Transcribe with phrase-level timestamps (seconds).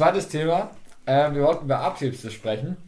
[0.00, 0.70] Zweites Thema.
[1.04, 2.78] Äh, wir wollten über Abtriebste sprechen.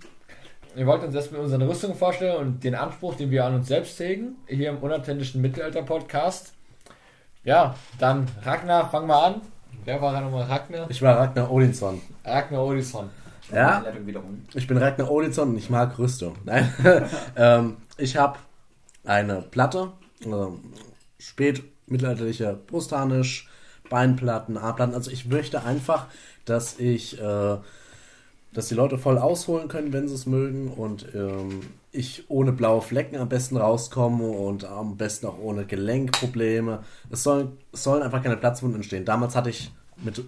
[0.74, 4.00] Wir wollten uns erstmal unsere Rüstung vorstellen und den Anspruch, den wir an uns selbst
[4.00, 6.54] hegen, hier im unauthenttischen Mittelalter-Podcast.
[7.44, 9.42] Ja, dann Ragnar, fang mal an.
[9.84, 10.90] Wer war nochmal Ragnar?
[10.90, 12.00] Ich war Ragnar Odinson.
[12.24, 13.10] Ragnar Odinson.
[13.52, 13.84] Ja,
[14.54, 16.36] ich bin Ragnar Odinson und ich mag Rüstung.
[16.46, 16.72] Nein,
[17.36, 18.38] ähm, ich habe
[19.04, 19.92] eine Platte,
[20.24, 20.60] also
[21.18, 23.50] spät mittelalterlicher Brustharnisch,
[23.90, 24.94] Beinplatten, A-Platten.
[24.94, 26.06] Also ich möchte einfach,
[26.44, 27.56] dass ich, äh,
[28.52, 31.60] dass die Leute voll ausholen können, wenn sie es mögen und ähm,
[31.92, 36.82] ich ohne blaue Flecken am besten rauskomme und am besten auch ohne Gelenkprobleme.
[37.10, 39.04] Es, soll, es sollen einfach keine Platzwunden entstehen.
[39.04, 39.70] Damals hatte ich
[40.02, 40.24] mit,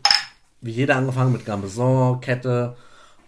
[0.61, 2.77] wie jeder angefangen mit Gambeson, Kette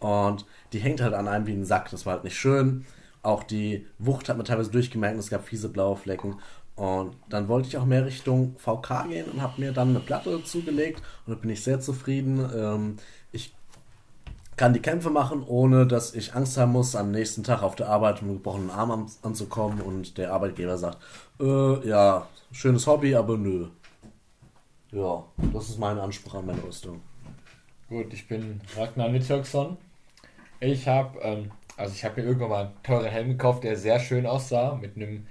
[0.00, 1.90] und die hängt halt an einem wie ein Sack.
[1.90, 2.84] Das war halt nicht schön.
[3.22, 6.36] Auch die Wucht hat man teilweise durchgemerkt, es gab fiese blaue Flecken.
[6.76, 10.44] Und dann wollte ich auch mehr Richtung VK gehen und habe mir dann eine Platte
[10.44, 12.48] zugelegt und da bin ich sehr zufrieden.
[12.54, 12.96] Ähm,
[13.32, 13.54] ich
[14.56, 17.88] kann die Kämpfe machen, ohne dass ich Angst haben muss, am nächsten Tag auf der
[17.88, 20.98] Arbeit mit gebrochenen Arm anzukommen und der Arbeitgeber sagt,
[21.40, 23.68] äh, ja, schönes Hobby, aber nö.
[24.92, 27.00] Ja, das ist mein Anspruch an meine Rüstung.
[27.88, 29.78] Gut, ich bin Ragnar Nitjöksson.
[30.60, 33.98] Ich habe, ähm, also ich habe mir irgendwann mal einen teuren Helm gekauft, der sehr
[33.98, 35.26] schön aussah, mit einem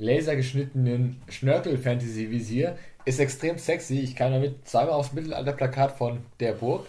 [0.00, 2.76] lasergeschnittenen Schnörkel-Fantasy-Visier.
[3.04, 4.00] Ist extrem sexy.
[4.00, 6.86] Ich kann damit zweimal aufs Mittelalter-Plakat von der Burg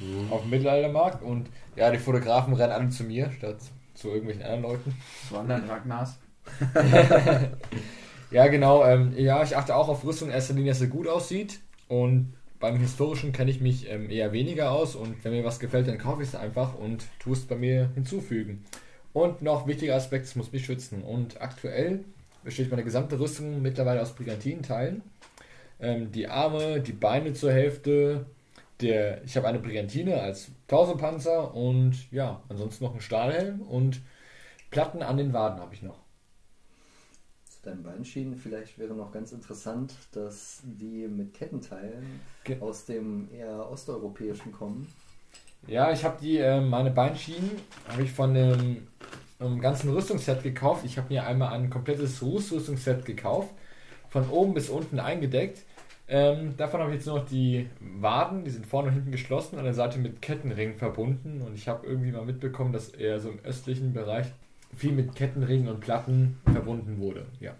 [0.00, 0.32] mhm.
[0.32, 3.58] auf dem Mittelaltermarkt und ja, die Fotografen rennen alle zu mir statt
[3.94, 4.94] zu irgendwelchen anderen Leuten.
[5.30, 6.18] Waren dann Ragnars.
[8.30, 8.84] ja, genau.
[8.84, 12.34] Ähm, ja, ich achte auch auf Rüstung in erster Linie, dass sie gut aussieht und
[12.58, 15.98] beim Historischen kenne ich mich ähm, eher weniger aus und wenn mir was gefällt, dann
[15.98, 18.64] kaufe ich es einfach und tue es bei mir hinzufügen.
[19.12, 21.02] Und noch wichtiger Aspekt, es muss mich schützen.
[21.02, 22.04] Und aktuell
[22.44, 25.02] besteht meine gesamte Rüstung mittlerweile aus Brigantinteilen.
[25.80, 28.26] Ähm, die Arme, die Beine zur Hälfte.
[28.80, 34.00] Der, ich habe eine Brigantine als Torsopanzer und ja, ansonsten noch einen Stahlhelm und
[34.70, 36.00] Platten an den Waden habe ich noch.
[37.44, 43.28] Zu deinen Beinschienen vielleicht wäre noch ganz interessant, dass die mit Kettenteilen Ge aus dem
[43.32, 44.88] eher osteuropäischen kommen.
[45.68, 47.52] Ja, ich habe die, äh, meine Beinschienen
[47.88, 48.88] habe ich von dem
[49.46, 50.84] einem ganzen Rüstungsset gekauft.
[50.84, 53.50] Ich habe mir einmal ein komplettes Rüstungsset gekauft,
[54.08, 55.62] von oben bis unten eingedeckt.
[56.08, 59.58] Ähm, davon habe ich jetzt nur noch die Waden, die sind vorne und hinten geschlossen,
[59.58, 61.40] an der Seite mit Kettenringen verbunden.
[61.40, 64.26] Und ich habe irgendwie mal mitbekommen, dass er so im östlichen Bereich
[64.76, 67.26] viel mit Kettenringen und Platten verbunden wurde.
[67.40, 67.54] Ja.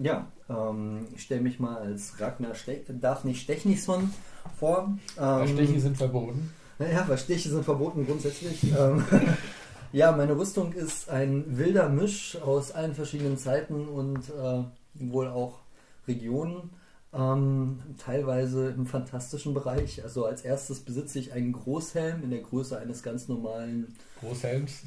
[0.00, 4.12] Ja, ähm, ich stelle mich mal als Ragnar Ste darf nicht Stechnison
[4.58, 4.96] vor.
[5.18, 6.50] Ähm, Stiche sind verboten.
[6.78, 8.72] Naja, weil Stiche sind verboten grundsätzlich.
[9.92, 14.62] Ja, meine Rüstung ist ein wilder Misch aus allen verschiedenen Zeiten und äh,
[14.94, 15.60] wohl auch
[16.06, 16.70] Regionen.
[17.14, 20.04] Ähm, teilweise im fantastischen Bereich.
[20.04, 24.82] Also als erstes besitze ich einen Großhelm in der Größe eines ganz normalen Großhelms.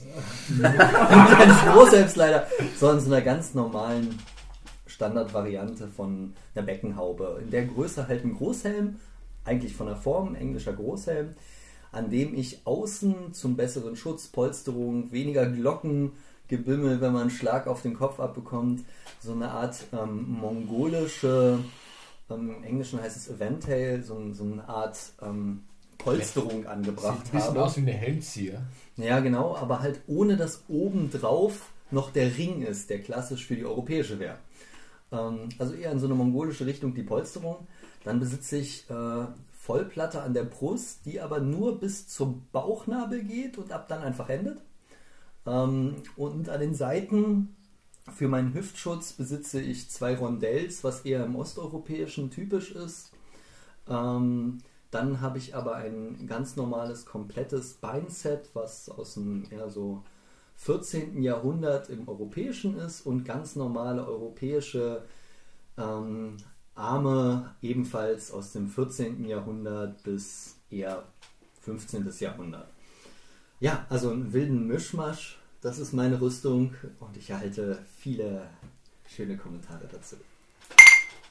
[0.49, 2.45] nicht eines Großhelms leider,
[2.77, 4.19] sondern so einer ganz normalen
[4.85, 7.39] Standardvariante von einer Beckenhaube.
[7.41, 8.97] In der Größe halt ein Großhelm,
[9.45, 11.33] eigentlich von der Form, englischer Großhelm
[11.91, 17.81] an dem ich außen zum besseren Schutz, Polsterung, weniger Glockengebimmel, wenn man einen Schlag auf
[17.81, 18.85] den Kopf abbekommt,
[19.19, 21.59] so eine Art ähm, mongolische,
[22.29, 25.63] ähm, im Englischen heißt es Eventtail, so, so eine Art ähm,
[25.97, 28.61] Polsterung angebracht Sieht ein bisschen aus wie eine Helmzieher.
[28.97, 33.65] Ja, genau, aber halt ohne dass obendrauf noch der Ring ist, der klassisch für die
[33.65, 34.37] europäische wäre.
[35.11, 37.67] Ähm, also eher in so eine mongolische Richtung die Polsterung.
[38.03, 39.25] Dann besitze ich äh,
[39.71, 44.27] Vollplatte an der Brust, die aber nur bis zum Bauchnabel geht und ab dann einfach
[44.27, 44.61] endet.
[45.45, 47.55] Ähm, und an den Seiten
[48.11, 53.11] für meinen Hüftschutz besitze ich zwei Rondells, was eher im osteuropäischen typisch ist.
[53.87, 54.57] Ähm,
[54.89, 60.03] dann habe ich aber ein ganz normales, komplettes Beinset, was aus dem eher so
[60.55, 61.23] 14.
[61.23, 65.03] Jahrhundert im Europäischen ist und ganz normale europäische
[65.77, 66.35] ähm,
[66.81, 69.25] Arme ebenfalls aus dem 14.
[69.25, 71.03] Jahrhundert bis eher
[71.61, 72.11] 15.
[72.19, 72.67] Jahrhundert.
[73.59, 78.49] Ja, also einen wilden Mischmasch, das ist meine Rüstung und ich erhalte viele
[79.07, 80.15] schöne Kommentare dazu.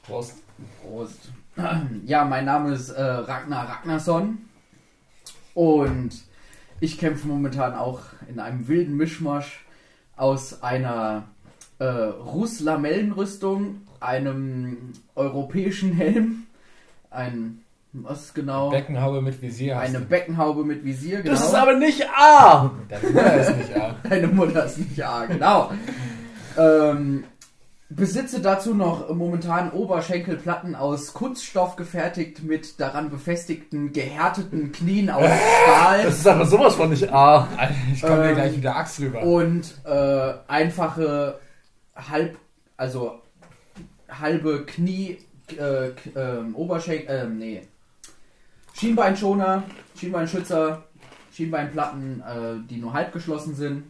[0.03, 0.37] Prost.
[0.81, 1.31] Prost.
[2.05, 4.37] Ja, mein Name ist äh, Ragnar Ragnarsson
[5.53, 6.11] und
[6.79, 7.99] ich kämpfe momentan auch
[8.29, 9.65] in einem wilden Mischmasch
[10.15, 11.27] aus einer
[11.81, 16.43] äh, Russ-Lamellenrüstung einem europäischen Helm,
[17.09, 17.61] ein
[17.91, 18.69] was genau?
[18.69, 19.77] Beckenhaube mit Visier.
[19.79, 20.05] Eine du.
[20.05, 21.35] Beckenhaube mit Visier, genau.
[21.35, 22.71] Das ist aber nicht A!
[22.87, 23.95] Deine Mutter ist nicht A.
[24.09, 25.71] Deine Mutter ist nicht A, genau.
[26.57, 27.23] ähm,
[27.89, 35.25] besitze dazu noch momentan Oberschenkelplatten aus Kunststoff gefertigt mit daran befestigten, gehärteten Knien aus
[35.63, 36.03] Stahl.
[36.03, 37.49] Das ist aber sowas von nicht A.
[37.93, 39.23] Ich komme Ähm, gleich mit der Axt rüber.
[39.23, 41.39] Und äh, einfache
[41.95, 42.37] halb,
[42.77, 43.21] also
[44.09, 45.17] halbe Knie,
[45.57, 47.67] äh, ähm, Oberschenkel, ähm, nee,
[48.73, 49.63] Schienbeinschoner,
[49.97, 50.83] Schienbeinschützer,
[51.33, 53.83] Schienbeinplatten, äh, die nur halb geschlossen sind.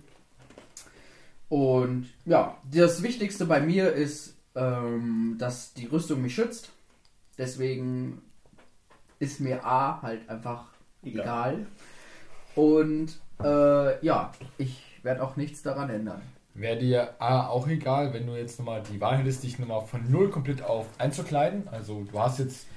[1.49, 6.69] Und ja, das Wichtigste bei mir ist, ähm, dass die Rüstung mich schützt.
[7.37, 8.21] Deswegen
[9.19, 10.65] ist mir A halt einfach
[11.03, 11.23] Egal.
[11.23, 11.67] egal.
[12.55, 16.21] Und äh, ja, ich werde auch nichts daran ändern.
[16.53, 20.11] Wäre dir A auch egal, wenn du jetzt nochmal die Wahl hättest, dich nochmal von
[20.11, 21.67] null komplett auf einzukleiden?
[21.69, 22.67] Also du hast jetzt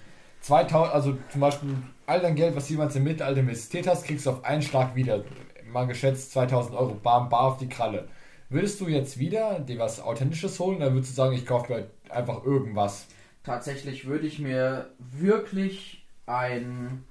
[0.43, 1.75] 2000, also zum Beispiel
[2.07, 5.25] all dein Geld, was jemals im Mittelalter investiert hast, kriegst du auf einen Schlag wieder.
[5.73, 8.09] Mal geschätzt 2000 Euro, bam, bar auf die Kralle.
[8.49, 11.91] Würdest du jetzt wieder dir was Authentisches holen, oder würdest du sagen, ich kaufe mir
[12.11, 13.07] einfach irgendwas?
[13.43, 17.05] Tatsächlich würde ich mir wirklich ein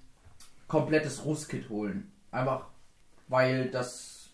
[0.67, 2.11] komplettes Rüstkit holen.
[2.31, 2.67] Einfach,
[3.27, 4.29] weil das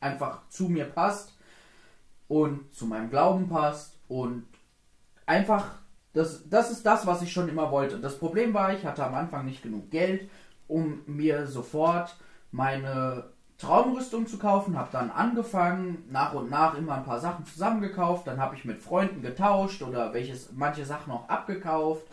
[0.00, 1.34] einfach zu mir passt
[2.28, 4.44] und zu meinem Glauben passt und
[5.26, 5.78] einfach,
[6.12, 7.98] das, das ist das, was ich schon immer wollte.
[7.98, 10.28] Das Problem war, ich hatte am Anfang nicht genug Geld,
[10.68, 12.16] um mir sofort
[12.50, 13.24] meine
[13.58, 18.38] Traumrüstung zu kaufen, habe dann angefangen, nach und nach immer ein paar Sachen zusammengekauft, dann
[18.38, 22.06] habe ich mit Freunden getauscht oder welches, manche Sachen auch abgekauft.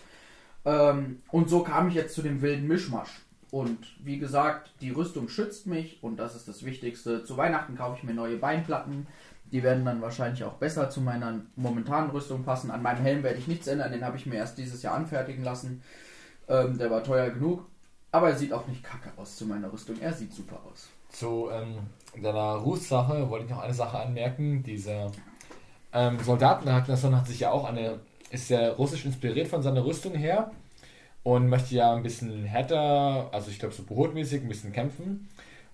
[0.65, 3.21] Ähm, und so kam ich jetzt zu dem wilden Mischmasch.
[3.49, 7.23] Und wie gesagt, die Rüstung schützt mich und das ist das Wichtigste.
[7.25, 9.07] Zu Weihnachten kaufe ich mir neue Beinplatten.
[9.51, 12.71] Die werden dann wahrscheinlich auch besser zu meiner momentanen Rüstung passen.
[12.71, 15.44] An meinem Helm werde ich nichts ändern, den habe ich mir erst dieses Jahr anfertigen
[15.44, 15.81] lassen.
[16.48, 17.68] Ähm, der war teuer genug.
[18.13, 19.95] Aber er sieht auch nicht kacke aus zu meiner Rüstung.
[20.01, 20.89] Er sieht super aus.
[21.09, 21.77] Zu ähm,
[22.21, 24.63] deiner Rußsache wollte ich noch eine Sache anmerken.
[24.63, 25.12] Dieser
[25.94, 28.00] ähm, Soldatenragnarsson hat sich ja auch eine,
[28.30, 30.51] ist sehr russisch inspiriert von seiner Rüstung her
[31.24, 35.30] und möchte ja ein bisschen härter, also ich glaube so behutmäßig ein bisschen kämpfen.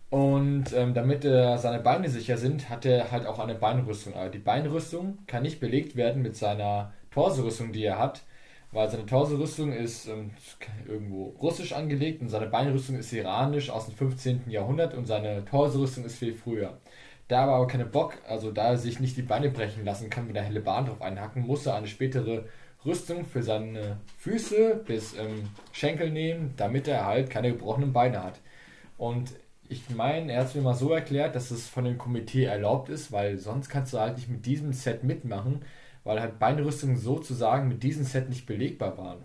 [0.10, 4.14] Und ähm, damit äh, seine Beine sicher sind, hat er halt auch eine Beinrüstung.
[4.14, 8.24] Aber die Beinrüstung kann nicht belegt werden mit seiner Torsorüstung, die er hat,
[8.72, 10.32] weil seine Torsorüstung ist ähm,
[10.88, 14.50] irgendwo russisch angelegt und seine Beinrüstung ist iranisch aus dem 15.
[14.50, 16.78] Jahrhundert und seine Torsorüstung ist viel früher.
[17.28, 20.28] Da er aber keine Bock, also da er sich nicht die Beine brechen lassen kann,
[20.28, 22.46] mit der helle Bahn drauf einhacken, muss er eine spätere
[22.86, 28.40] Rüstung für seine Füße bis ähm, Schenkel nehmen, damit er halt keine gebrochenen Beine hat.
[28.98, 29.34] Und
[29.70, 32.90] ich meine, er hat es mir mal so erklärt, dass es von dem Komitee erlaubt
[32.90, 35.62] ist, weil sonst kannst du halt nicht mit diesem Set mitmachen,
[36.04, 39.20] weil halt Beinrüstungen sozusagen mit diesem Set nicht belegbar waren.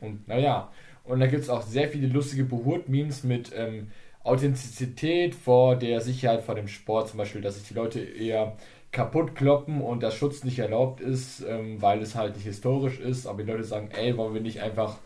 [0.00, 0.70] Und naja,
[1.04, 3.88] und da gibt es auch sehr viele lustige Behurt-Memes mit ähm,
[4.24, 8.56] Authentizität vor der Sicherheit vor dem Sport, zum Beispiel, dass sich die Leute eher
[8.92, 13.26] kaputt kloppen und der Schutz nicht erlaubt ist, ähm, weil es halt nicht historisch ist,
[13.26, 14.98] aber die Leute sagen, ey, wollen wir nicht einfach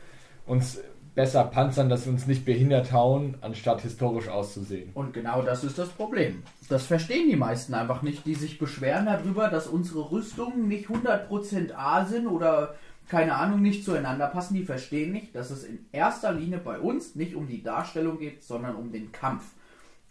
[0.44, 0.80] uns
[1.16, 4.90] besser panzern, dass wir uns nicht behindert hauen, anstatt historisch auszusehen.
[4.92, 6.42] Und genau das ist das Problem.
[6.68, 11.72] Das verstehen die meisten einfach nicht, die sich beschweren darüber, dass unsere Rüstungen nicht 100%
[11.74, 12.74] A sind oder
[13.08, 14.54] keine Ahnung nicht zueinander passen.
[14.54, 18.44] Die verstehen nicht, dass es in erster Linie bei uns nicht um die Darstellung geht,
[18.44, 19.44] sondern um den Kampf.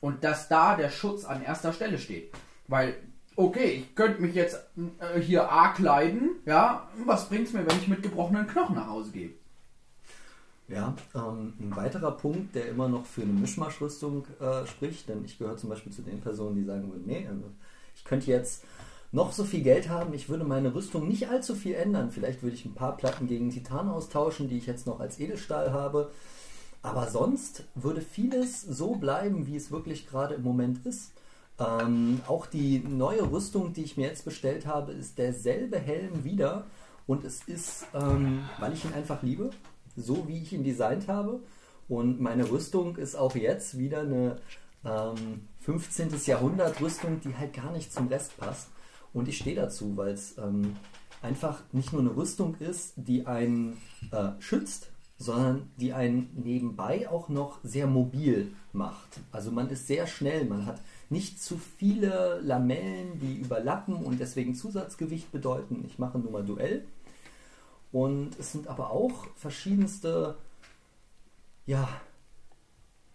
[0.01, 2.31] Und dass da der Schutz an erster Stelle steht.
[2.67, 2.95] Weil,
[3.35, 4.55] okay, ich könnte mich jetzt
[4.99, 9.11] äh, hier A kleiden, ja, was bringt's mir, wenn ich mit gebrochenen Knochen nach Hause
[9.11, 9.29] gehe?
[10.67, 15.37] Ja, ähm, ein weiterer Punkt, der immer noch für eine Mischmaschrüstung äh, spricht, denn ich
[15.37, 17.43] gehöre zum Beispiel zu den Personen, die sagen würden, nee, also
[17.95, 18.63] ich könnte jetzt
[19.11, 22.11] noch so viel Geld haben, ich würde meine Rüstung nicht allzu viel ändern.
[22.11, 25.71] Vielleicht würde ich ein paar Platten gegen Titan austauschen, die ich jetzt noch als Edelstahl
[25.71, 26.11] habe.
[26.81, 31.13] Aber sonst würde vieles so bleiben, wie es wirklich gerade im Moment ist.
[31.57, 36.65] Ähm, auch die neue Rüstung, die ich mir jetzt bestellt habe, ist derselbe Helm wieder.
[37.07, 39.51] Und es ist, ähm, weil ich ihn einfach liebe,
[39.95, 41.39] so wie ich ihn designt habe.
[41.87, 44.37] Und meine Rüstung ist auch jetzt wieder eine
[44.83, 46.09] ähm, 15.
[46.25, 48.69] Jahrhundert Rüstung, die halt gar nicht zum Rest passt.
[49.13, 50.75] Und ich stehe dazu, weil es ähm,
[51.21, 53.77] einfach nicht nur eine Rüstung ist, die einen
[54.11, 59.21] äh, schützt, sondern die einen nebenbei auch noch sehr mobil macht.
[59.31, 64.55] Also man ist sehr schnell, man hat nicht zu viele Lamellen, die überlappen und deswegen
[64.55, 65.83] Zusatzgewicht bedeuten.
[65.85, 66.85] Ich mache nur mal Duell.
[67.95, 70.35] Und es sind aber auch verschiedenste,
[71.65, 71.87] ja,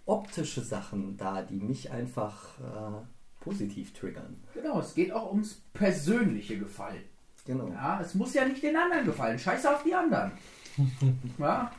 [0.06, 4.42] optische Sachen da, die mich einfach äh, positiv triggern.
[4.54, 7.02] Genau, es geht auch ums persönliche Gefallen.
[7.44, 7.68] Genau.
[7.68, 9.38] Ja, es muss ja nicht den anderen gefallen.
[9.38, 10.32] Scheiß auf die anderen.
[11.38, 11.70] ja,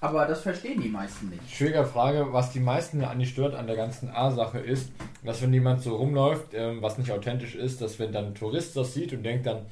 [0.00, 1.50] aber das verstehen die meisten nicht.
[1.50, 4.90] Schwierige Frage, was die meisten an die stört an der ganzen A-Sache ist,
[5.22, 8.74] dass wenn jemand so rumläuft, ähm, was nicht authentisch ist, dass wenn dann ein Tourist
[8.74, 9.66] das sieht und denkt dann,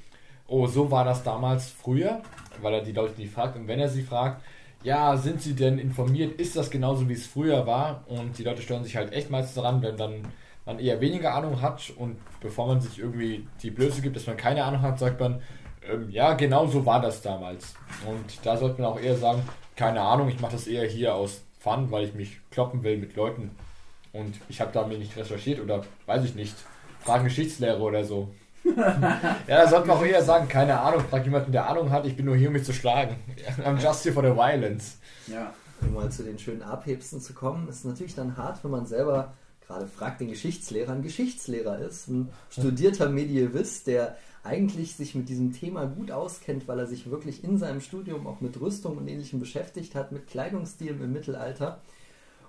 [0.47, 2.23] oh, so war das damals früher,
[2.63, 3.57] weil er die Leute nie fragt.
[3.57, 4.43] Und wenn er sie fragt,
[4.83, 8.05] ja, sind sie denn informiert, ist das genauso wie es früher war?
[8.09, 10.23] Und die Leute stören sich halt echt meistens daran, wenn dann
[10.65, 14.37] man eher weniger Ahnung hat und bevor man sich irgendwie die Blöße gibt, dass man
[14.37, 15.41] keine Ahnung hat, sagt man,
[15.89, 17.75] ähm, ja, genau so war das damals.
[18.07, 19.43] Und da sollte man auch eher sagen,
[19.77, 23.17] keine Ahnung, ich mache das eher hier aus Fun, weil ich mich kloppen will mit
[23.17, 23.51] Leuten.
[24.13, 26.55] Und ich habe da mir nicht recherchiert oder weiß ich nicht,
[27.01, 28.29] fragen Geschichtslehre oder so.
[28.77, 32.17] ja, da sollte man auch eher sagen, keine Ahnung, frag jemanden, der Ahnung hat, ich
[32.17, 33.17] bin nur hier, um mich zu schlagen.
[33.65, 34.99] I'm just here for the violence.
[35.27, 35.53] Ja.
[35.83, 39.35] Um mal zu den schönen Abhebsten zu kommen, ist natürlich dann hart, wenn man selber
[39.67, 45.53] gerade fragt den Geschichtslehrer, ein Geschichtslehrer ist, ein studierter Medievist, der eigentlich sich mit diesem
[45.53, 49.41] Thema gut auskennt, weil er sich wirklich in seinem Studium auch mit Rüstung und Ähnlichem
[49.41, 51.81] beschäftigt hat, mit Kleidungsstilen im Mittelalter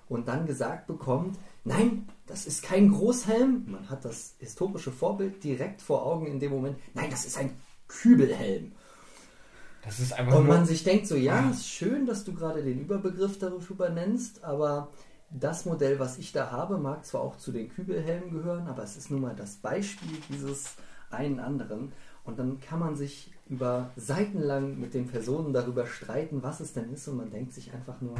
[0.08, 1.38] und dann gesagt bekommt,
[1.68, 6.50] nein, das ist kein Großhelm, man hat das historische Vorbild direkt vor Augen in dem
[6.50, 7.52] Moment, nein, das ist ein
[7.86, 8.72] Kübelhelm.
[9.82, 12.80] Das ist einfach und man sich denkt so, ja, ist schön, dass du gerade den
[12.80, 14.88] Überbegriff darüber nennst, aber
[15.30, 18.96] das Modell, was ich da habe, mag zwar auch zu den Kübelhelmen gehören, aber es
[18.96, 20.74] ist nun mal das Beispiel dieses
[21.10, 21.92] einen anderen.
[22.24, 26.92] Und dann kann man sich über seitenlang mit den Personen darüber streiten, was es denn
[26.92, 27.08] ist.
[27.08, 28.16] Und man denkt sich einfach nur,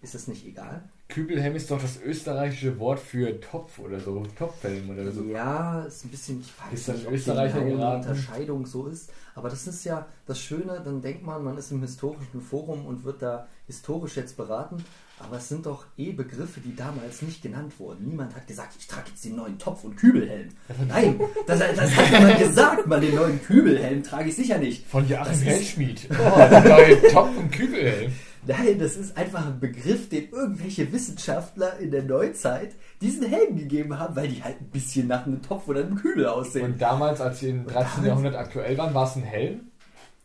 [0.00, 0.88] ist es nicht egal?
[1.12, 5.22] Kübelhelm ist doch das österreichische Wort für Topf oder so, Topfhelm oder so.
[5.24, 9.12] Ja, ist ein bisschen, ich weiß ist nicht, ob Österreicher die Unterscheidung so ist.
[9.34, 13.04] Aber das ist ja das Schöne, dann denkt man, man ist im historischen Forum und
[13.04, 14.82] wird da historisch jetzt beraten.
[15.18, 18.08] Aber es sind doch eh Begriffe, die damals nicht genannt wurden.
[18.08, 20.48] Niemand hat gesagt, ich trage jetzt den neuen Topf- und Kübelhelm.
[20.88, 24.86] Nein, das, das hat niemand gesagt, mal den neuen Kübelhelm trage ich sicher nicht.
[24.86, 26.08] Von Joachim Hellschmied.
[26.10, 28.12] Oh, der neue Topf- und Kübelhelm.
[28.46, 33.98] Nein, das ist einfach ein Begriff, den irgendwelche Wissenschaftler in der Neuzeit diesen Helm gegeben
[33.98, 36.72] haben, weil die halt ein bisschen nach einem Topf oder einem Kübel aussehen.
[36.72, 38.04] Und damals, als sie im 13.
[38.04, 39.68] Jahrhundert aktuell waren, war es ein Helm?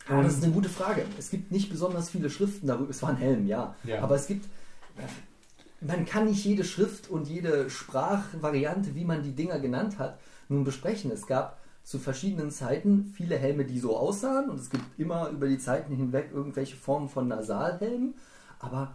[0.09, 1.03] Ja, das ist eine gute Frage.
[1.19, 2.89] Es gibt nicht besonders viele Schriften darüber.
[2.89, 3.75] Es war ein Helm, ja.
[3.83, 4.01] ja.
[4.01, 4.45] Aber es gibt
[5.81, 10.19] man kann nicht jede Schrift und jede Sprachvariante, wie man die Dinger genannt hat,
[10.49, 11.11] nun besprechen.
[11.11, 15.47] Es gab zu verschiedenen Zeiten viele Helme, die so aussahen und es gibt immer über
[15.47, 18.13] die Zeiten hinweg irgendwelche Formen von Nasalhelmen,
[18.59, 18.91] aber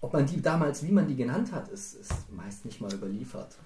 [0.00, 3.56] ob man die damals, wie man die genannt hat, ist, ist meist nicht mal überliefert.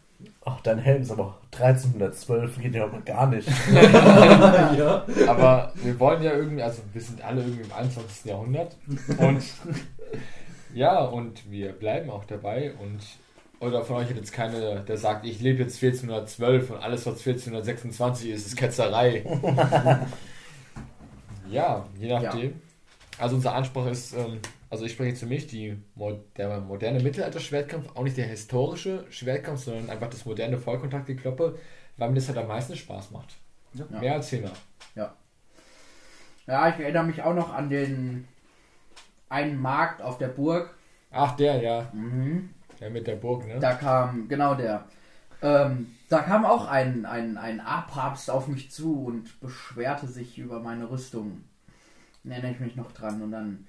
[0.44, 3.48] Ach, dein Helm ist aber 1312, geht ja gar nicht.
[3.72, 5.06] ja.
[5.26, 8.26] Aber wir wollen ja irgendwie, also wir sind alle irgendwie im 21.
[8.26, 8.76] Jahrhundert
[9.16, 9.42] und
[10.74, 13.00] ja, und wir bleiben auch dabei und
[13.60, 17.18] oder von euch hat jetzt keine, der sagt, ich lebe jetzt 1412 und alles, was
[17.18, 19.22] 1426 ist, ist Ketzerei.
[21.50, 22.50] ja, je nachdem.
[22.50, 22.56] Ja.
[23.18, 24.38] Also unser Anspruch ist, ähm,
[24.70, 25.76] also ich spreche jetzt für mich, die,
[26.38, 31.58] der moderne Mittelalter-Schwertkampf, auch nicht der historische Schwertkampf, sondern einfach das moderne Vollkontaktgekloppe,
[31.98, 33.36] weil mir das halt am meisten Spaß macht.
[33.74, 33.84] Ja.
[34.00, 34.52] Mehr als Zehner.
[34.94, 35.14] Ja.
[36.46, 38.26] Ja, ich erinnere mich auch noch an den
[39.28, 40.74] einen Markt auf der Burg.
[41.10, 41.90] Ach, der, ja.
[41.92, 42.50] Mhm.
[42.80, 43.58] Der mit der Burg, ne?
[43.60, 44.86] Da kam, genau der.
[45.42, 50.60] Ähm, da kam auch ein, ein, ein A-Papst auf mich zu und beschwerte sich über
[50.60, 51.44] meine Rüstung.
[52.24, 53.22] Nenne ich mich noch dran.
[53.22, 53.66] Und dann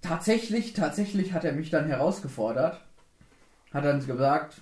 [0.00, 2.80] tatsächlich, tatsächlich hat er mich dann herausgefordert.
[3.72, 4.60] Hat dann gesagt,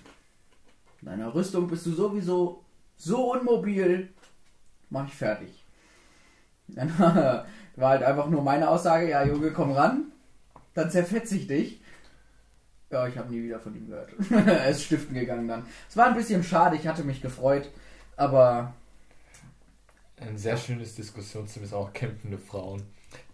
[1.01, 2.63] deiner Rüstung bist du sowieso
[2.95, 4.09] so unmobil.
[4.89, 5.63] Mach ich fertig.
[6.67, 10.11] Dann war halt einfach nur meine Aussage, ja Junge, komm ran,
[10.73, 11.82] dann zerfetze ich dich.
[12.93, 14.11] Ja, ich habe nie wieder von ihm gehört.
[14.29, 15.65] er ist stiften gegangen dann.
[15.89, 17.71] Es war ein bisschen schade, ich hatte mich gefreut,
[18.17, 18.75] aber...
[20.17, 22.83] Ein sehr schönes Diskussionsthema ist auch kämpfende Frauen.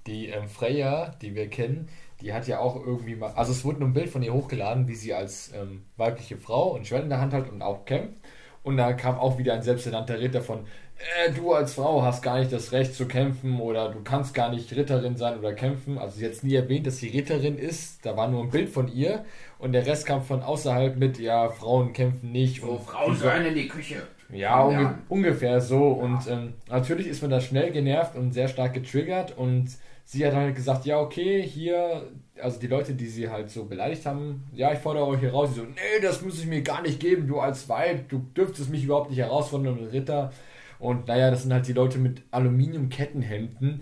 [0.08, 1.90] Die ähm, Freya, die wir kennen,
[2.22, 4.96] die hat ja auch irgendwie mal, also es wurde ein Bild von ihr hochgeladen, wie
[4.96, 8.16] sie als ähm, weibliche Frau ein Schwert in der Hand hat und auch kämpft.
[8.64, 10.66] Und da kam auch wieder ein selbsternannter Ritter von,
[11.00, 14.50] äh, du als Frau hast gar nicht das Recht zu kämpfen oder du kannst gar
[14.50, 15.98] nicht Ritterin sein oder kämpfen.
[15.98, 18.06] Also sie hat jetzt nie erwähnt, dass sie Ritterin ist.
[18.06, 19.26] Da war nur ein Bild von ihr
[19.58, 22.62] und der Rest kam von außerhalb mit, ja, Frauen kämpfen nicht.
[22.62, 24.04] So, Frauen sollen in die Küche.
[24.32, 25.88] Ja, unge ungefähr so.
[25.88, 29.70] Und ähm, natürlich ist man da schnell genervt und sehr stark getriggert und
[30.06, 32.04] sie hat halt gesagt, ja, okay, hier,
[32.42, 35.50] also die Leute, die sie halt so beleidigt haben, ja, ich fordere euch hier raus.
[35.54, 38.70] Sie so, nee, das muss ich mir gar nicht geben, du als Weib, du dürftest
[38.70, 40.32] mich überhaupt nicht herausfordern, Ritter.
[40.80, 43.82] Und naja, das sind halt die Leute mit Aluminium-Kettenhemden,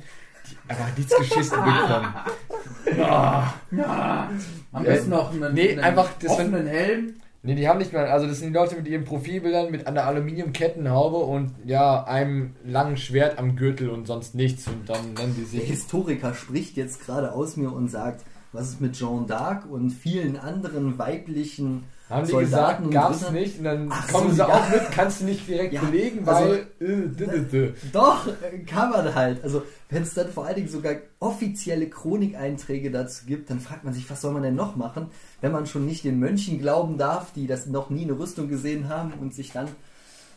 [0.49, 2.13] die einfach nichts geschissen bekommen.
[2.97, 3.53] ja.
[3.71, 4.29] ja.
[4.71, 7.13] Am besten noch einen, nee, einen einfach das offenen Helm.
[7.43, 10.05] Nee, die haben nicht mehr, also das sind die Leute mit ihren Profilbildern mit einer
[10.05, 15.45] Aluminium-Kettenhaube und ja, einem langen Schwert am Gürtel und sonst nichts und dann nennen die
[15.45, 15.59] sich.
[15.59, 19.91] Der Historiker spricht jetzt gerade aus mir und sagt, was ist mit Jeanne d'Arc und
[19.91, 23.31] vielen anderen weiblichen Haben die Soldaten gesagt, gab's Ritter?
[23.31, 26.27] nicht und dann Ach kommen so, sie auch mit, kannst du nicht direkt ja, belegen,
[26.27, 26.67] also, weil...
[26.79, 28.27] Also, äh, doch,
[28.65, 29.43] kann man halt.
[29.43, 33.93] Also wenn es dann vor allen Dingen sogar offizielle Chronikeinträge dazu gibt, dann fragt man
[33.93, 35.07] sich, was soll man denn noch machen,
[35.41, 38.87] wenn man schon nicht den Mönchen glauben darf, die das noch nie eine Rüstung gesehen
[38.87, 39.67] haben und sich dann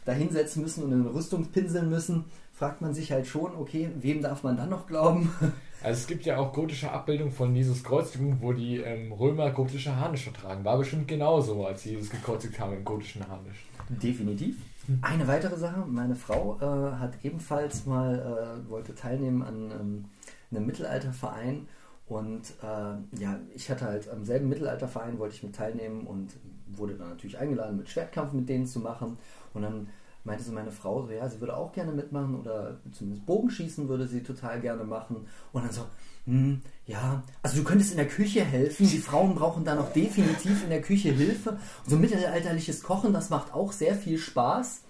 [0.04, 4.22] da hinsetzen müssen und eine Rüstung pinseln müssen, fragt man sich halt schon, okay, wem
[4.22, 5.30] darf man dann noch glauben?
[5.82, 9.96] Also es gibt ja auch gotische Abbildungen von Jesus Kreuzigung, wo die ähm, Römer gotische
[9.96, 10.62] Harnische tragen.
[10.62, 13.64] War bestimmt genauso, als Jesus gekreuzigt haben im gotischen Harnisch.
[13.88, 14.58] Definitiv.
[15.00, 20.04] Eine weitere Sache, meine Frau äh, hat ebenfalls mal, äh, wollte teilnehmen an ähm,
[20.50, 21.66] einem Mittelalterverein
[22.06, 26.32] und äh, ja, ich hatte halt am selben Mittelalterverein, wollte ich mit teilnehmen und
[26.66, 29.16] wurde dann natürlich eingeladen, mit Schwertkampf mit denen zu machen
[29.54, 29.88] und dann
[30.24, 34.06] meinte so meine Frau so, ja, sie würde auch gerne mitmachen oder zumindest Bogenschießen würde
[34.06, 35.26] sie total gerne machen.
[35.52, 35.86] Und dann so,
[36.26, 38.86] hm, ja, also du könntest in der Küche helfen.
[38.86, 41.50] Die Frauen brauchen da noch definitiv in der Küche Hilfe.
[41.50, 44.82] Und so mittelalterliches Kochen, das macht auch sehr viel Spaß.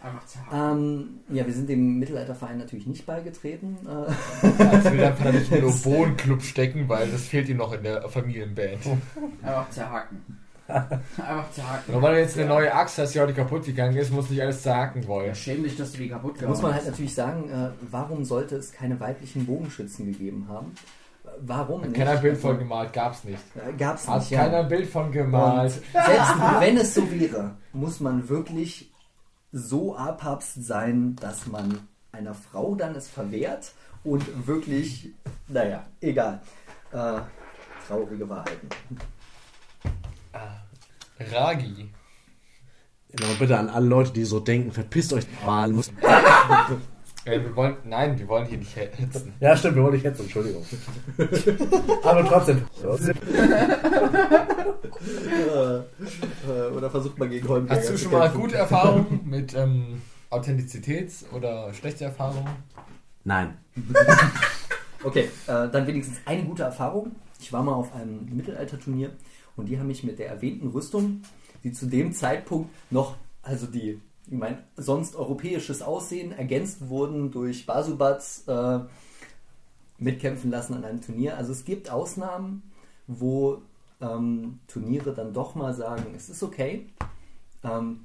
[0.00, 3.78] Einfach ähm, ja, wir sind dem Mittelalterverein natürlich nicht beigetreten.
[3.84, 8.78] Also will einfach nicht nur Bohnenclub stecken, weil das fehlt ihm noch in der Familienband.
[9.42, 10.37] Einfach zerhacken.
[10.68, 11.92] Einfach zerhacken.
[11.92, 14.34] Nur weil du jetzt eine neue Axt hast, die heute kaputt gegangen ist, musst du
[14.34, 15.28] nicht alles zerhacken wollen.
[15.28, 18.24] Ja, schäm dich, dass du die kaputt gehauen Muss man halt natürlich sagen, äh, warum
[18.24, 20.74] sollte es keine weiblichen Bogenschützen gegeben haben?
[21.40, 21.94] Warum nicht?
[21.94, 23.38] Keiner Bild von gemalt, gab's nicht.
[23.56, 24.14] Äh, gab's nicht.
[24.14, 24.44] Hat ja.
[24.44, 25.72] keiner Bild von gemalt.
[25.74, 28.90] Und selbst wenn es so wäre, muss man wirklich
[29.52, 31.80] so abhabst sein, dass man
[32.12, 33.72] einer Frau dann es verwehrt
[34.04, 35.10] und wirklich,
[35.48, 36.40] naja, egal.
[36.92, 37.20] Äh,
[37.86, 38.68] traurige Wahrheiten.
[41.18, 41.90] Ragi.
[43.22, 45.70] Aber bitte an alle Leute, die so denken, verpisst euch mal.
[45.70, 45.90] Muss
[47.24, 49.32] äh, wir wollen, nein, wir wollen hier nicht hetzen.
[49.40, 50.64] Ja, stimmt, wir wollen nicht hetzen, Entschuldigung.
[52.02, 52.62] Aber trotzdem.
[56.76, 61.72] oder versucht man gegen Holmberger Hast du schon mal gute Erfahrungen mit ähm, Authentizitäts- oder
[61.74, 62.48] schlechte Erfahrungen?
[63.24, 63.58] Nein.
[65.04, 67.12] okay, äh, dann wenigstens eine gute Erfahrung.
[67.40, 69.10] Ich war mal auf einem Mittelalterturnier
[69.58, 71.22] und die haben mich mit der erwähnten Rüstung,
[71.64, 77.66] die zu dem Zeitpunkt noch, also die, ich meine, sonst europäisches Aussehen ergänzt wurden durch
[77.66, 78.80] Basubats, äh,
[79.98, 81.36] mitkämpfen lassen an einem Turnier.
[81.36, 82.62] Also es gibt Ausnahmen,
[83.08, 83.62] wo
[84.00, 86.86] ähm, Turniere dann doch mal sagen, es ist okay.
[87.64, 88.04] Ähm,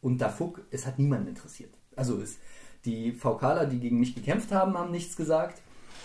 [0.00, 1.74] und da Fuck, es hat niemanden interessiert.
[1.96, 2.38] Also es,
[2.84, 5.60] die VKler, die gegen mich gekämpft haben, haben nichts gesagt.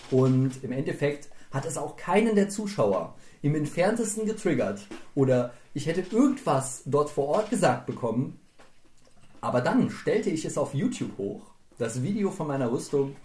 [0.09, 4.81] Und im Endeffekt hat es auch keinen der Zuschauer im entferntesten getriggert
[5.15, 8.39] oder ich hätte irgendwas dort vor Ort gesagt bekommen.
[9.41, 11.41] Aber dann stellte ich es auf YouTube hoch,
[11.77, 13.15] das Video von meiner Rüstung.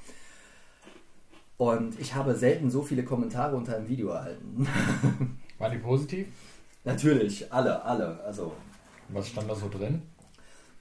[1.57, 4.67] Und ich habe selten so viele Kommentare unter einem Video erhalten.
[5.59, 6.29] Waren die positiv?
[6.85, 8.21] Natürlich, alle, alle.
[8.25, 8.53] Also.
[9.09, 10.03] Was stand da so drin?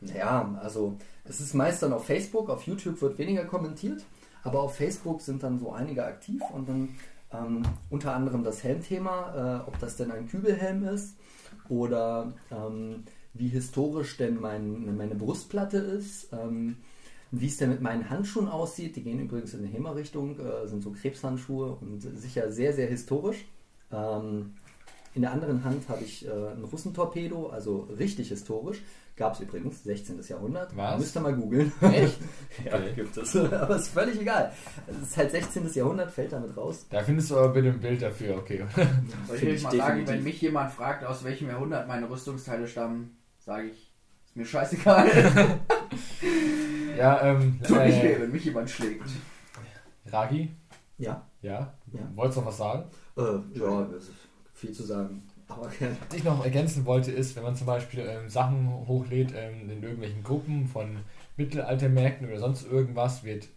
[0.02, 4.04] Ja, also es ist meist dann auf Facebook, auf YouTube wird weniger kommentiert,
[4.44, 6.96] aber auf Facebook sind dann so einige aktiv und dann
[7.34, 11.18] ähm, unter anderem das Helmthema, äh, ob das denn ein Kübelhelm ist
[11.70, 16.78] oder ähm, wie historisch denn mein, meine Brustplatte ist, ähm,
[17.32, 18.96] wie es denn mit meinen Handschuhen aussieht.
[18.96, 23.46] Die gehen übrigens in die HEMA-Richtung, äh, sind so Krebshandschuhe und sicher sehr, sehr historisch.
[23.92, 24.54] Ähm,
[25.16, 28.82] in der anderen Hand habe ich äh, ein Russentorpedo, also richtig historisch.
[29.16, 30.22] Gab es übrigens, 16.
[30.28, 30.76] Jahrhundert.
[30.76, 31.00] Was?
[31.00, 31.72] Müsst ihr mal googeln.
[31.82, 32.20] Echt?
[32.66, 32.94] ja, okay.
[32.96, 33.36] gibt es.
[33.54, 34.52] aber ist völlig egal.
[34.88, 35.72] Es ist halt 16.
[35.72, 36.88] Jahrhundert, fällt damit raus.
[36.90, 38.66] Da findest du aber bitte ein Bild dafür, okay.
[39.28, 43.18] Soll ich, ich mal sagen, wenn mich jemand fragt, aus welchem Jahrhundert meine Rüstungsteile stammen,
[43.38, 43.94] sage ich,
[44.26, 45.60] ist mir scheißegal.
[46.98, 47.60] ja, ähm.
[47.64, 49.08] Tut äh, nicht weh, wenn mich jemand schlägt.
[50.08, 50.52] Ragi?
[50.98, 51.28] Ja.
[51.44, 51.74] Ja?
[51.92, 52.00] ja.
[52.16, 52.90] Wolltest du noch was sagen?
[53.18, 53.88] Äh, ja,
[54.54, 55.24] viel zu sagen.
[55.48, 59.84] Was ich noch ergänzen wollte, ist, wenn man zum Beispiel ähm, Sachen hochlädt ähm, in
[59.84, 60.98] irgendwelchen Gruppen von
[61.38, 63.48] Mittelaltermärkten oder sonst irgendwas, wird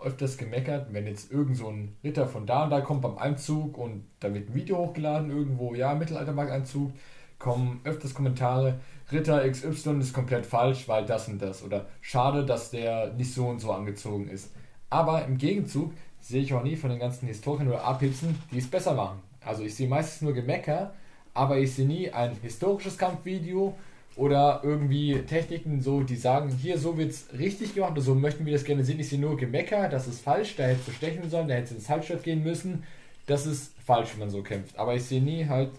[0.00, 3.78] öfters gemeckert, wenn jetzt irgend so ein Ritter von da und da kommt beim Einzug
[3.78, 6.92] und da wird ein Video hochgeladen irgendwo, ja, Mittelaltermarkteinzug,
[7.38, 12.70] kommen öfters Kommentare, Ritter XY ist komplett falsch, weil das und das oder schade, dass
[12.70, 14.52] der nicht so und so angezogen ist.
[14.90, 18.70] Aber im Gegenzug sehe ich auch nie von den ganzen Historikern oder Abhipsen, die es
[18.70, 19.20] besser machen.
[19.44, 20.94] Also ich sehe meistens nur Gemecker,
[21.34, 23.74] aber ich sehe nie ein historisches Kampfvideo
[24.16, 28.46] oder irgendwie Techniken, so die sagen, hier so wird es richtig gemacht oder so möchten
[28.46, 29.00] wir das gerne sehen.
[29.00, 31.76] Ich sehe nur Gemecker, das ist falsch, da hättest du stechen sollen, da hättest du
[31.76, 32.84] ins Halbstadt gehen müssen.
[33.26, 34.78] Das ist falsch, wenn man so kämpft.
[34.78, 35.70] Aber ich sehe nie halt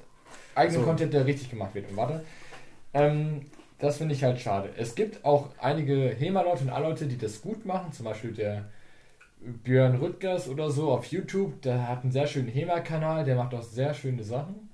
[0.54, 0.86] eigenen so.
[0.86, 1.89] Content, der richtig gemacht wird.
[1.89, 2.26] Und warte,
[2.94, 3.46] ähm,
[3.80, 4.70] das finde ich halt schade.
[4.78, 8.65] Es gibt auch einige HEMA-Leute und A-Leute, die das gut machen, zum Beispiel der
[9.63, 13.62] Björn Rüttgers oder so auf YouTube, der hat einen sehr schönen HEMA-Kanal, der macht auch
[13.62, 14.70] sehr schöne Sachen.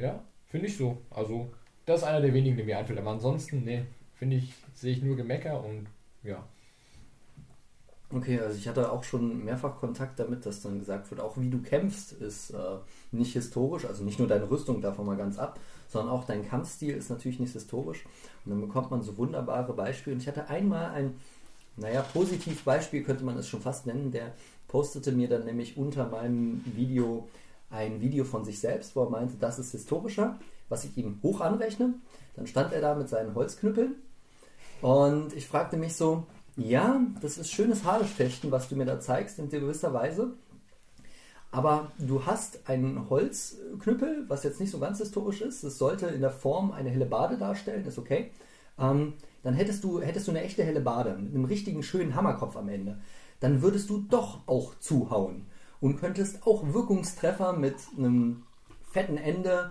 [0.00, 0.98] Ja, finde ich so.
[1.10, 1.50] Also,
[1.86, 2.98] das ist einer der wenigen, die mir einfällt.
[2.98, 3.84] Aber ansonsten, nee,
[4.14, 5.86] finde ich, sehe ich nur Gemecker und
[6.22, 6.42] ja.
[8.12, 11.48] Okay, also ich hatte auch schon mehrfach Kontakt damit, dass dann gesagt wird, auch wie
[11.48, 12.78] du kämpfst, ist äh,
[13.12, 16.96] nicht historisch, also nicht nur deine Rüstung davon mal ganz ab, sondern auch dein Kampfstil
[16.96, 18.04] ist natürlich nicht historisch.
[18.44, 20.14] Und dann bekommt man so wunderbare Beispiele.
[20.14, 21.14] Und ich hatte einmal ein,
[21.76, 24.34] naja, positiv Beispiel könnte man es schon fast nennen, der
[24.66, 27.28] postete mir dann nämlich unter meinem Video
[27.70, 31.40] ein Video von sich selbst, wo er meinte, das ist historischer, was ich ihm hoch
[31.40, 31.94] anrechne.
[32.36, 33.94] Dann stand er da mit seinen Holzknüppeln
[34.82, 39.38] und ich fragte mich so, ja, das ist schönes Haarfechten, was du mir da zeigst,
[39.38, 40.34] in gewisser Weise.
[41.52, 45.64] Aber du hast einen Holzknüppel, was jetzt nicht so ganz historisch ist.
[45.64, 48.30] Es sollte in der Form eine helle Bade darstellen, ist okay.
[48.78, 52.56] Ähm, dann hättest du, hättest du eine echte helle Bade mit einem richtigen schönen Hammerkopf
[52.56, 53.00] am Ende.
[53.40, 55.46] Dann würdest du doch auch zuhauen
[55.80, 58.42] und könntest auch Wirkungstreffer mit einem
[58.90, 59.70] fetten Ende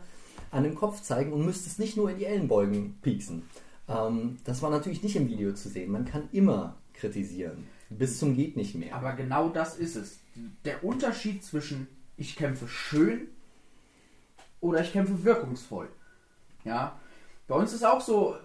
[0.52, 3.44] an den Kopf zeigen und müsstest nicht nur in die Ellenbeugen pieksen.
[3.88, 5.92] Ähm, das war natürlich nicht im Video zu sehen.
[5.92, 7.68] Man kann immer kritisieren.
[7.90, 8.96] Bis zum geht nicht mehr.
[8.96, 10.20] Aber genau das ist es.
[10.66, 13.28] Der Unterschied zwischen ich kämpfe schön
[14.60, 15.90] oder ich kämpfe wirkungsvoll.
[16.64, 17.00] Ja.
[17.48, 18.36] Bei uns ist auch so,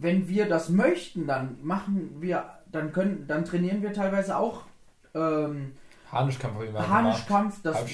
[0.00, 4.62] wenn wir das möchten, dann machen wir, dann können, dann trainieren wir teilweise auch
[5.14, 5.72] ähm,
[6.12, 7.84] Harnischkampf, Harnischkampf, dass,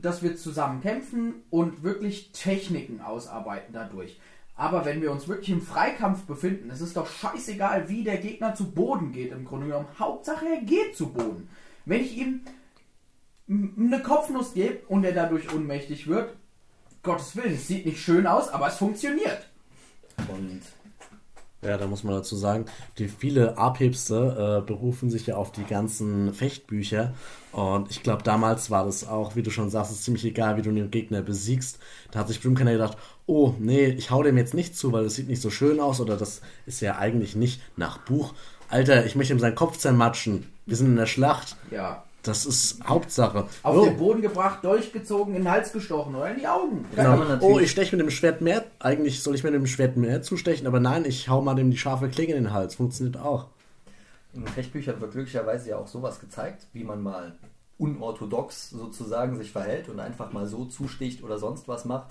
[0.00, 4.18] dass wir zusammen kämpfen und wirklich Techniken ausarbeiten dadurch.
[4.56, 8.54] Aber wenn wir uns wirklich im Freikampf befinden, es ist doch scheißegal, wie der Gegner
[8.54, 9.88] zu Boden geht im Grunde genommen.
[9.98, 11.48] Hauptsache, er geht zu Boden.
[11.84, 12.40] Wenn ich ihm
[13.48, 16.34] eine Kopfnuss gebe und er dadurch ohnmächtig wird,
[17.02, 19.46] Gottes Willen, es sieht nicht schön aus, aber es funktioniert.
[20.28, 20.62] Und
[21.66, 22.66] ja, da muss man dazu sagen,
[22.98, 27.12] die viele Abhebste äh, berufen sich ja auf die ganzen Fechtbücher.
[27.52, 30.62] Und ich glaube, damals war das auch, wie du schon sagst, ist ziemlich egal, wie
[30.62, 31.78] du den Gegner besiegst.
[32.10, 35.14] Da hat sich bestimmt gedacht, oh, nee, ich hau dem jetzt nicht zu, weil das
[35.14, 38.34] sieht nicht so schön aus oder das ist ja eigentlich nicht nach Buch.
[38.68, 40.46] Alter, ich möchte ihm seinen Kopf zermatschen.
[40.66, 41.56] Wir sind in der Schlacht.
[41.70, 42.05] Ja.
[42.26, 43.46] Das ist Hauptsache.
[43.62, 43.84] Auf oh.
[43.84, 46.84] den Boden gebracht, durchgezogen, in den Hals gestochen oder in die Augen.
[46.94, 47.38] Genau.
[47.40, 48.64] Oh, ich steche mit dem Schwert mehr.
[48.78, 51.78] Eigentlich soll ich mit dem Schwert mehr zustechen, aber nein, ich hau mal dem die
[51.78, 52.74] scharfe Klinge in den Hals.
[52.74, 53.46] Funktioniert auch.
[54.34, 57.36] In Fechtbüchern wird glücklicherweise ja auch sowas gezeigt, wie man mal
[57.78, 62.10] unorthodox sozusagen sich verhält und einfach mal so zusticht oder sonst was macht.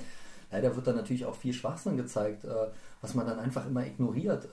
[0.52, 2.68] Leider wird da natürlich auch viel Schwachsinn gezeigt, äh,
[3.02, 4.48] was man dann einfach immer ignoriert.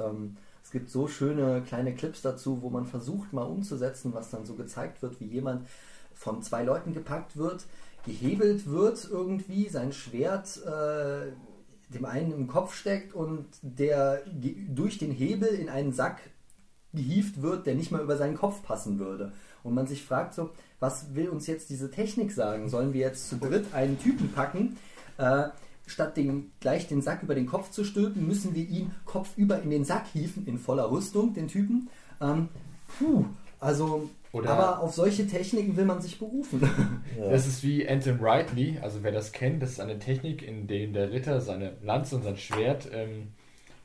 [0.73, 4.55] Es gibt so schöne kleine Clips dazu, wo man versucht mal umzusetzen, was dann so
[4.55, 5.69] gezeigt wird, wie jemand
[6.15, 7.67] von zwei Leuten gepackt wird,
[8.07, 11.31] gehebelt wird irgendwie, sein Schwert äh,
[11.93, 14.23] dem einen im Kopf steckt und der
[14.71, 16.23] durch den Hebel in einen Sack
[16.95, 19.35] gehieft wird, der nicht mal über seinen Kopf passen würde.
[19.63, 22.71] Und man sich fragt so, was will uns jetzt diese Technik sagen?
[22.71, 24.79] Sollen wir jetzt zu dritt einen Typen packen,
[25.19, 25.49] äh,
[25.87, 29.71] statt den, gleich den Sack über den Kopf zu stülpen, müssen wir ihn kopfüber in
[29.71, 31.89] den Sack hieven, in voller Rüstung, den Typen.
[32.21, 32.49] Ähm,
[32.99, 33.25] puh,
[33.61, 36.63] also, Oder aber auf solche Techniken will man sich berufen.
[37.19, 37.31] Ja.
[37.31, 40.87] Das ist wie Anton Rightly, also wer das kennt, das ist eine Technik, in der
[40.87, 43.29] der Ritter seine Lanze und sein Schwert, ähm,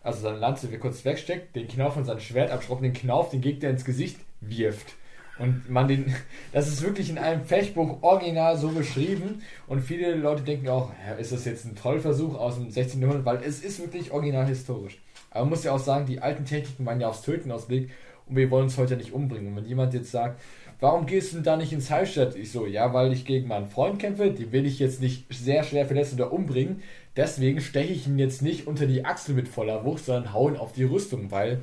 [0.01, 3.69] also seine Lanze kurz wegsteckt, den Knauf von seinem Schwert abschraubt, den Knauf den Gegner
[3.69, 4.95] ins Gesicht wirft.
[5.39, 6.13] Und man den,
[6.51, 9.41] das ist wirklich in einem Fechtbuch original so beschrieben.
[9.67, 13.01] Und viele Leute denken auch, ist das jetzt ein Trollversuch aus dem 16.
[13.01, 13.25] Jahrhundert?
[13.25, 14.99] Weil es ist wirklich original historisch.
[15.31, 17.91] Aber man muss ja auch sagen, die alten Techniken waren ja aufs Töten ausgelegt
[18.27, 19.49] und wir wollen uns heute nicht umbringen.
[19.49, 20.41] Und wenn jemand jetzt sagt,
[20.79, 22.35] warum gehst du denn da nicht ins Heilstadt?
[22.35, 25.63] Ich so, ja, weil ich gegen meinen Freund kämpfe, den will ich jetzt nicht sehr
[25.63, 26.81] schwer verletzen oder umbringen.
[27.15, 30.71] Deswegen steche ich ihn jetzt nicht unter die Achsel mit voller Wucht, sondern hauen auf
[30.71, 31.61] die Rüstung, weil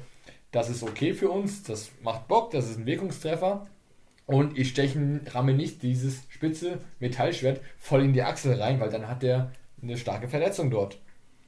[0.54, 3.66] das ist okay für uns, das macht Bock, das ist ein Wirkungstreffer.
[4.26, 9.08] Und ich steche, ramme nicht dieses spitze Metallschwert voll in die Achsel rein, weil dann
[9.08, 9.50] hat der
[9.82, 10.98] eine starke Verletzung dort.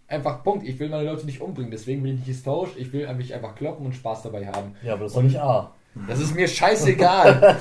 [0.08, 0.66] Einfach Punkt.
[0.66, 2.72] Ich will meine Leute nicht umbringen, deswegen bin ich nicht historisch.
[2.76, 4.74] Ich will mich einfach kloppen und Spaß dabei haben.
[4.82, 5.72] Ja, aber das ist nicht A.
[6.08, 7.56] Das ist mir scheißegal.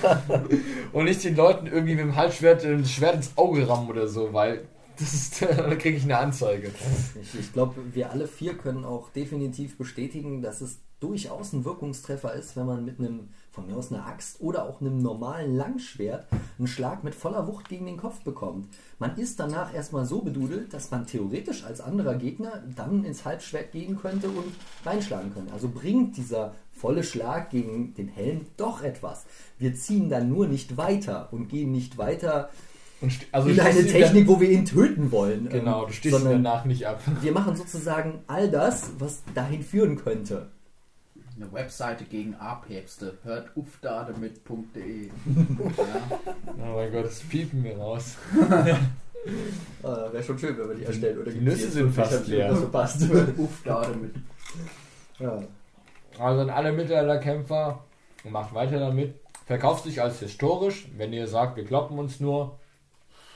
[0.93, 4.34] und nicht den Leuten irgendwie mit dem Halsschwert ein Schwert ins Auge rammen oder so,
[4.34, 4.65] weil
[4.97, 6.71] das ist, da kriege ich eine Anzeige.
[7.21, 12.34] Ich, ich glaube, wir alle vier können auch definitiv bestätigen, dass es durchaus ein Wirkungstreffer
[12.34, 16.28] ist, wenn man mit einem, von mir aus einer Axt oder auch einem normalen Langschwert
[16.58, 18.68] einen Schlag mit voller Wucht gegen den Kopf bekommt.
[18.98, 23.72] Man ist danach erstmal so bedudelt, dass man theoretisch als anderer Gegner dann ins Halbschwert
[23.72, 24.52] gehen könnte und
[24.84, 25.54] reinschlagen könnte.
[25.54, 29.26] Also bringt dieser volle Schlag gegen den Helm doch etwas.
[29.60, 32.50] Wir ziehen dann nur nicht weiter und gehen nicht weiter
[33.32, 35.50] also in eine Technik, wo wir ihn töten wollen.
[35.50, 37.02] Genau, du stehst danach nicht ab.
[37.22, 40.50] Wir machen sozusagen all das, was dahin führen könnte.
[41.36, 43.17] Eine Webseite gegen A-Päpste.
[43.24, 45.08] Hört ufdademit.de.
[45.08, 45.12] ja.
[46.58, 48.15] Oh mein Gott, das piepen wir raus.
[49.84, 51.19] ah, Wäre schon schön, wenn wir die erstellen.
[51.19, 52.50] Oder die Nüsse sind fast leer.
[52.54, 53.02] Das passt.
[53.65, 54.15] damit.
[55.19, 55.43] Ja.
[56.17, 57.84] Also an alle Mittelalterkämpfer,
[58.24, 59.15] macht weiter damit.
[59.45, 62.58] Verkauft sich als historisch, wenn ihr sagt, wir kloppen uns nur.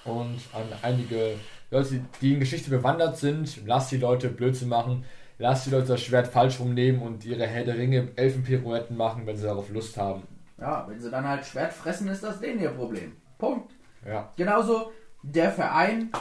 [0.05, 1.35] Und an einige
[1.69, 5.03] Leute, die in Geschichte bewandert sind, lasst die Leute Blödsinn machen.
[5.41, 9.37] Lasst die Leute das Schwert falsch rumnehmen und ihre Herr der Ringe Elfenpirouetten machen, wenn
[9.37, 10.23] sie darauf Lust haben.
[10.59, 13.13] Ja, wenn sie dann halt Schwert fressen, ist das denen ihr Problem.
[13.37, 13.71] Punkt.
[14.05, 14.33] Ja.
[14.35, 14.91] Genauso
[15.23, 16.11] der Verein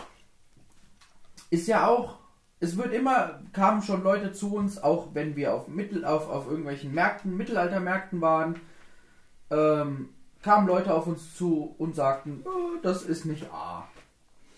[1.51, 2.19] ist ja auch,
[2.61, 6.47] es wird immer, kamen schon Leute zu uns, auch wenn wir auf, Mittel, auf, auf
[6.47, 8.61] irgendwelchen Märkten, Mittelaltermärkten waren,
[9.51, 10.11] ähm,
[10.43, 13.89] kamen Leute auf uns zu und sagten, oh, das ist nicht A.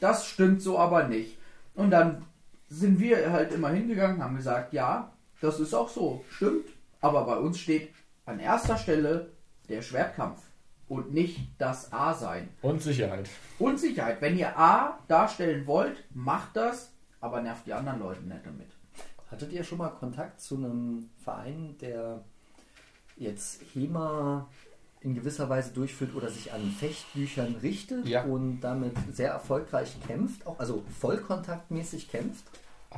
[0.01, 1.39] Das stimmt so aber nicht.
[1.75, 2.27] Und dann
[2.71, 6.67] sind wir halt immer hingegangen, haben gesagt, ja, das ist auch so, stimmt.
[7.01, 7.91] Aber bei uns steht
[8.25, 9.33] an erster Stelle
[9.69, 10.41] der Schwertkampf
[10.89, 12.49] und nicht das A sein.
[12.63, 13.29] Und Sicherheit.
[13.59, 14.21] Und Sicherheit.
[14.21, 18.71] Wenn ihr A darstellen wollt, macht das, aber nervt die anderen Leute nicht damit.
[19.31, 22.25] Hattet ihr schon mal Kontakt zu einem Verein, der
[23.17, 24.49] jetzt HEMA
[25.03, 28.25] in gewisser Weise durchführt oder sich an Fechtbüchern richtet ja.
[28.25, 32.45] und damit sehr erfolgreich kämpft, auch also vollkontaktmäßig kämpft?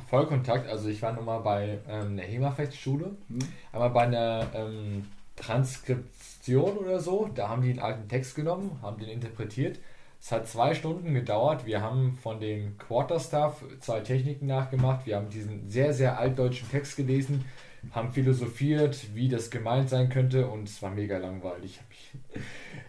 [0.09, 3.39] Vollkontakt, also ich war nochmal bei ähm, einer HEMA-Fechtschule, mhm.
[3.71, 7.29] aber bei einer ähm, Transkription oder so.
[7.33, 9.79] Da haben die einen alten Text genommen, haben den interpretiert.
[10.19, 11.65] Es hat zwei Stunden gedauert.
[11.65, 15.05] Wir haben von dem Quarterstaff zwei Techniken nachgemacht.
[15.05, 17.45] Wir haben diesen sehr, sehr altdeutschen Text gelesen,
[17.91, 21.79] haben philosophiert, wie das gemeint sein könnte und es war mega langweilig.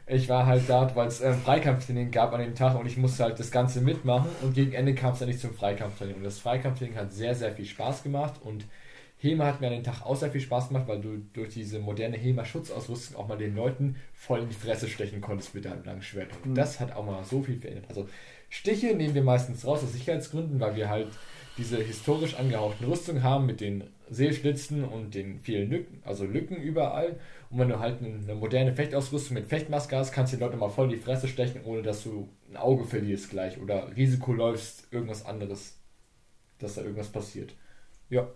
[0.06, 3.24] Ich war halt da, weil es äh, Freikampftraining gab an dem Tag und ich musste
[3.24, 6.16] halt das Ganze mitmachen und gegen Ende kam es dann nicht zum Freikampftraining.
[6.16, 8.66] Und das Freikampftraining hat sehr, sehr viel Spaß gemacht und
[9.18, 11.78] HEMA hat mir an den Tag auch sehr viel Spaß gemacht, weil du durch diese
[11.78, 16.02] moderne HEMA-Schutzausrüstung auch mal den Leuten voll in die Fresse stechen konntest mit deinem langen
[16.02, 16.28] Schwert.
[16.44, 16.54] Und mhm.
[16.54, 17.86] das hat auch mal so viel verändert.
[17.88, 18.06] Also
[18.50, 21.08] Stiche nehmen wir meistens raus aus Sicherheitsgründen, weil wir halt
[21.56, 27.18] diese historisch angehauchten Rüstungen haben mit den Seelschlitzen und den vielen Lücken, also Lücken überall.
[27.50, 30.68] Und wenn du halt eine moderne Fechtausrüstung mit Fechtmaske hast, kannst du den Leuten mal
[30.68, 34.92] voll in die Fresse stechen, ohne dass du ein Auge verlierst gleich oder Risiko läufst,
[34.92, 35.78] irgendwas anderes,
[36.58, 37.54] dass da irgendwas passiert.
[38.10, 38.28] Ja,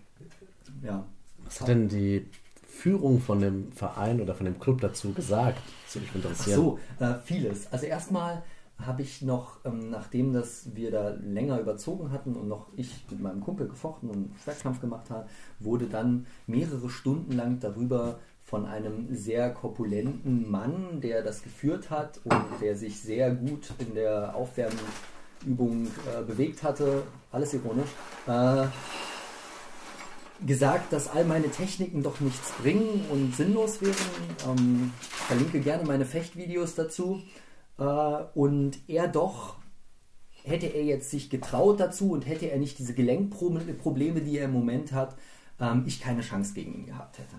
[0.82, 1.04] ja.
[1.44, 2.26] Was hat denn die
[2.68, 5.60] Führung von dem Verein oder von dem Club dazu gesagt?
[5.86, 6.60] Das würde mich interessieren.
[6.60, 7.72] Ach so, äh, vieles.
[7.72, 8.42] Also erstmal
[8.78, 13.20] habe ich noch, ähm, nachdem das wir da länger überzogen hatten und noch ich mit
[13.20, 15.28] meinem Kumpel gefochten und Schwertkampf gemacht habe,
[15.60, 22.20] wurde dann mehrere Stunden lang darüber von einem sehr korpulenten Mann, der das geführt hat
[22.24, 24.78] und der sich sehr gut in der Aufwärmung
[25.46, 27.90] Übung äh, bewegt hatte, alles ironisch,
[28.26, 28.66] äh,
[30.46, 33.94] gesagt, dass all meine Techniken doch nichts bringen und sinnlos wären.
[34.48, 37.22] Ähm, verlinke gerne meine Fechtvideos dazu.
[37.78, 37.82] Äh,
[38.34, 39.56] und er doch
[40.44, 44.52] hätte er jetzt sich getraut dazu und hätte er nicht diese Gelenkprobleme, die er im
[44.52, 45.16] Moment hat,
[45.58, 47.34] ähm, ich keine Chance gegen ihn gehabt hätte.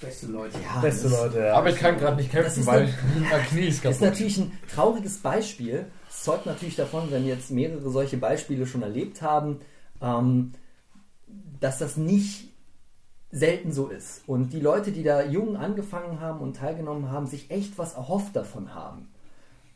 [0.00, 0.58] Beste Leute.
[0.62, 1.54] Ja, Beste Leute, ja.
[1.54, 2.92] Aber ich kann gerade nicht kämpfen, weil
[3.30, 3.96] mein Knie ist kaputt.
[3.96, 5.86] Das ist natürlich ein trauriges Beispiel.
[6.08, 9.60] Es zeugt natürlich davon, wenn wir jetzt mehrere solche Beispiele schon erlebt haben,
[10.02, 10.52] ähm,
[11.60, 12.48] dass das nicht
[13.30, 14.22] selten so ist.
[14.26, 18.36] Und die Leute, die da jung angefangen haben und teilgenommen haben, sich echt was erhofft
[18.36, 19.08] davon haben.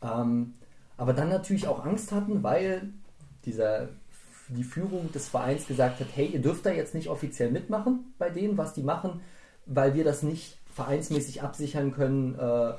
[0.01, 0.53] Ähm,
[0.97, 2.89] aber dann natürlich auch Angst hatten, weil
[3.45, 3.89] dieser,
[4.49, 8.29] die Führung des Vereins gesagt hat, hey, ihr dürft da jetzt nicht offiziell mitmachen bei
[8.29, 9.21] denen, was die machen,
[9.65, 12.73] weil wir das nicht vereinsmäßig absichern können, äh,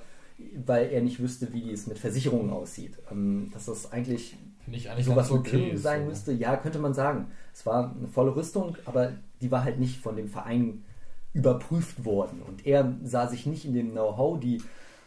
[0.64, 2.98] weil er nicht wüsste, wie es mit Versicherungen aussieht.
[3.10, 6.32] Ähm, dass das eigentlich, nicht eigentlich sowas okay ist, sein müsste.
[6.32, 7.28] Ja, könnte man sagen.
[7.52, 10.84] Es war eine volle Rüstung, aber die war halt nicht von dem Verein
[11.32, 12.42] überprüft worden.
[12.42, 14.62] Und er sah sich nicht in dem Know-how, die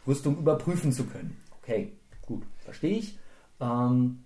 [0.06, 1.36] Rüstung überprüfen zu können.
[1.62, 1.92] Okay,
[2.26, 3.18] gut, verstehe ich.
[3.60, 4.24] Ähm,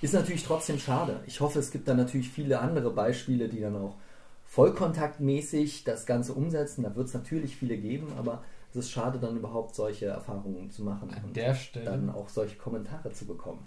[0.00, 1.20] ist natürlich trotzdem schade.
[1.26, 3.96] Ich hoffe, es gibt da natürlich viele andere Beispiele, die dann auch
[4.44, 6.82] vollkontaktmäßig das Ganze umsetzen.
[6.82, 10.82] Da wird es natürlich viele geben, aber es ist schade, dann überhaupt solche Erfahrungen zu
[10.82, 13.66] machen An und der Stelle dann auch solche Kommentare zu bekommen.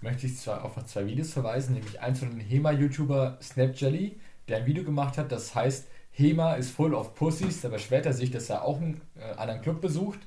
[0.00, 4.66] Möchte ich zwar auf zwei Videos verweisen, nämlich eins von dem HEMA-YouTuber Snapjelly, der ein
[4.66, 7.62] Video gemacht hat, das heißt HEMA ist full of Pussies.
[7.62, 10.20] Da beschwert er sich, dass er auch einen äh, anderen Club besucht,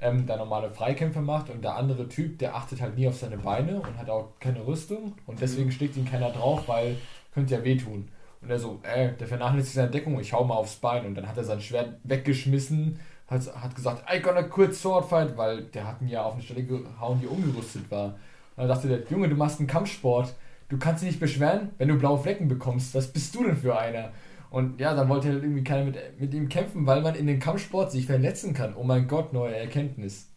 [0.00, 3.38] ähm, der normale Freikämpfe macht und der andere Typ, der achtet halt nie auf seine
[3.38, 6.96] Beine und hat auch keine Rüstung und deswegen schlägt ihn keiner drauf, weil
[7.32, 8.08] könnte ja wehtun.
[8.40, 11.06] Und er so, ey, der vernachlässigt seine Deckung, ich hau mal aufs Bein.
[11.06, 15.62] Und dann hat er sein Schwert weggeschmissen, hat, hat gesagt, I gonna quit Swordfight, weil
[15.64, 18.06] der hat ihn ja auf eine Stelle gehauen, die ungerüstet war.
[18.06, 18.14] Und
[18.56, 20.34] dann dachte der, Junge, du machst einen Kampfsport,
[20.68, 22.94] du kannst dich nicht beschweren, wenn du blaue Flecken bekommst.
[22.94, 24.10] Was bist du denn für einer?
[24.50, 27.38] Und ja, dann wollte halt irgendwie keiner mit, mit ihm kämpfen, weil man in den
[27.38, 28.74] Kampfsport sich verletzen kann.
[28.74, 30.28] Oh mein Gott, neue Erkenntnis.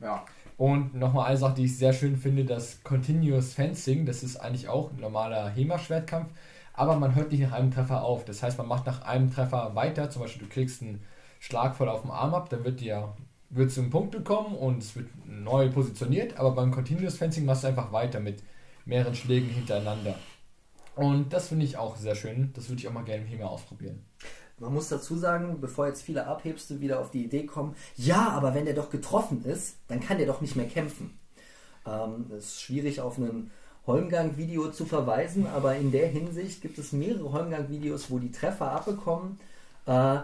[0.00, 0.24] Ja.
[0.56, 4.68] Und nochmal eine Sache, die ich sehr schön finde, das Continuous Fencing, das ist eigentlich
[4.68, 6.30] auch ein normaler HEMA-Schwertkampf,
[6.72, 8.24] aber man hört nicht nach einem Treffer auf.
[8.24, 10.08] Das heißt, man macht nach einem Treffer weiter.
[10.10, 11.02] Zum Beispiel, du kriegst einen
[11.40, 13.12] Schlag voll auf dem Arm ab, dann wird dir
[13.54, 17.68] wird zum Punkt bekommen und es wird neu positioniert, aber beim Continuous Fencing machst du
[17.68, 18.42] einfach weiter mit
[18.86, 20.14] mehreren Schlägen hintereinander.
[20.94, 22.52] Und das finde ich auch sehr schön.
[22.54, 24.04] Das würde ich auch mal gerne im HEMA ausprobieren.
[24.58, 28.54] Man muss dazu sagen, bevor jetzt viele Abhebste wieder auf die Idee kommen, ja, aber
[28.54, 31.18] wenn der doch getroffen ist, dann kann der doch nicht mehr kämpfen.
[31.86, 33.50] Ähm, es ist schwierig auf einen
[33.86, 39.40] Holmgang-Video zu verweisen, aber in der Hinsicht gibt es mehrere Holmgang-Videos, wo die Treffer abbekommen,
[39.86, 40.20] äh,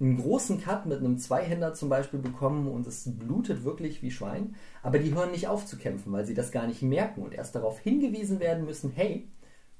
[0.00, 4.54] einen großen Cut mit einem Zweihänder zum Beispiel bekommen und es blutet wirklich wie Schwein,
[4.82, 7.54] aber die hören nicht auf zu kämpfen, weil sie das gar nicht merken und erst
[7.54, 9.26] darauf hingewiesen werden müssen, hey,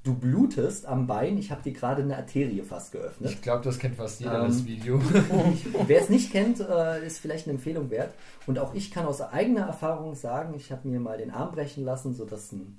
[0.04, 3.30] du blutest am Bein, ich habe dir gerade eine Arterie fast geöffnet.
[3.30, 5.00] Ich glaube, das kennt fast jeder, ähm, das Video.
[5.86, 8.14] Wer es nicht kennt, äh, ist vielleicht eine Empfehlung wert.
[8.46, 11.84] Und auch ich kann aus eigener Erfahrung sagen, ich habe mir mal den Arm brechen
[11.84, 12.78] lassen, sodass ein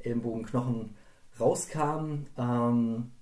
[0.00, 0.94] Ellenbogenknochen
[1.38, 2.26] rauskam.
[2.36, 3.12] Ähm,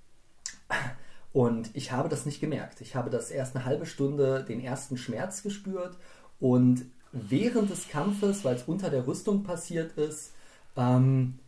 [1.32, 2.80] und ich habe das nicht gemerkt.
[2.80, 5.96] Ich habe das erst eine halbe Stunde den ersten Schmerz gespürt
[6.40, 10.32] und während des Kampfes, weil es unter der Rüstung passiert ist,
[10.76, 11.38] ähm,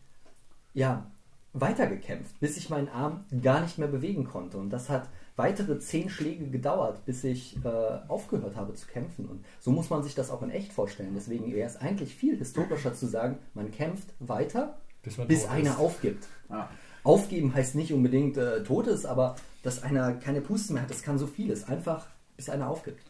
[0.74, 1.10] ja,
[1.52, 4.58] weitergekämpft, bis ich meinen Arm gar nicht mehr bewegen konnte.
[4.58, 7.68] Und das hat weitere zehn Schläge gedauert, bis ich äh,
[8.08, 9.26] aufgehört habe zu kämpfen.
[9.26, 11.12] Und so muss man sich das auch in echt vorstellen.
[11.14, 15.78] Deswegen wäre es eigentlich viel historischer zu sagen, man kämpft weiter bis, bis einer ist.
[15.78, 16.26] aufgibt.
[16.48, 16.68] Ah.
[17.04, 21.02] Aufgeben heißt nicht unbedingt äh, tot ist, aber dass einer keine Puste mehr hat, das
[21.02, 21.64] kann so vieles.
[21.68, 22.06] Einfach
[22.36, 23.02] bis einer aufgibt.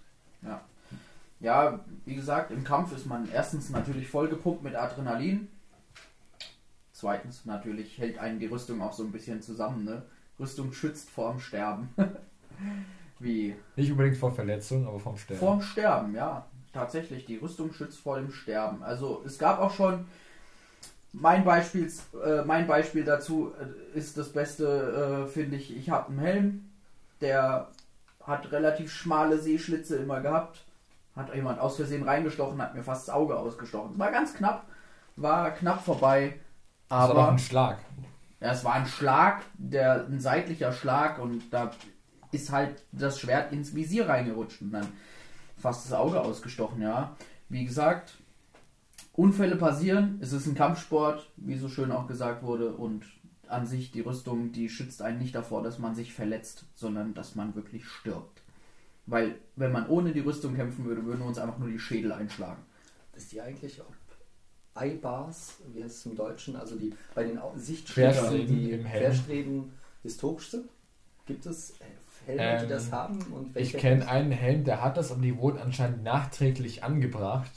[0.43, 0.61] Ja.
[1.41, 5.49] Ja, wie gesagt, im Kampf ist man erstens natürlich vollgepumpt mit Adrenalin.
[6.99, 9.85] Zweitens natürlich hält einen die Rüstung auch so ein bisschen zusammen.
[9.85, 10.03] Ne?
[10.41, 11.91] Rüstung schützt vorm Sterben.
[13.21, 15.39] wie Nicht unbedingt vor Verletzung, aber vorm Sterben.
[15.39, 16.47] Vorm Sterben, ja.
[16.73, 18.83] Tatsächlich, die Rüstung schützt vor dem Sterben.
[18.83, 20.07] Also es gab auch schon
[21.13, 21.89] mein Beispiel,
[22.25, 25.77] äh, mein Beispiel dazu äh, ist das Beste, äh, finde ich.
[25.77, 26.71] Ich habe einen Helm,
[27.21, 27.69] der
[28.25, 30.65] hat relativ schmale Seeschlitze immer gehabt.
[31.15, 33.97] Hat jemand aus Versehen reingestochen, hat mir fast das Auge ausgestochen.
[34.01, 34.65] War ganz knapp,
[35.15, 36.41] war knapp vorbei.
[36.89, 37.79] Aber das war doch ein Schlag.
[38.41, 41.71] Ja, es war ein Schlag, der ein seitlicher Schlag und da
[42.31, 44.87] ist halt das Schwert ins Visier reingerutscht und dann
[45.57, 47.17] fast das Auge ausgestochen, ja.
[47.49, 48.15] Wie gesagt,
[49.13, 53.05] Unfälle passieren, es ist ein Kampfsport, wie so schön auch gesagt wurde, und
[53.49, 57.35] an sich die Rüstung, die schützt einen nicht davor, dass man sich verletzt, sondern dass
[57.35, 58.43] man wirklich stirbt.
[59.07, 62.13] Weil, wenn man ohne die Rüstung kämpfen würde, würden wir uns einfach nur die Schädel
[62.13, 62.63] einschlagen.
[63.17, 63.95] Ist die eigentlich auch
[64.79, 69.73] Eibars, wie heißt es im Deutschen, also die bei den Sichtschwertern, die Querstreben
[70.03, 70.69] historisch sind?
[71.27, 71.75] Gibt es
[72.27, 73.19] Helme, ähm, die das haben?
[73.55, 77.53] Ich kenne einen Helm, der hat das, aber die wurden anscheinend nachträglich angebracht.